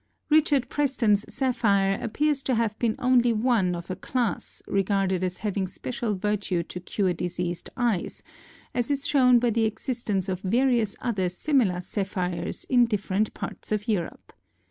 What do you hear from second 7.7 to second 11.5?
eyes, as is shown by the existence of various other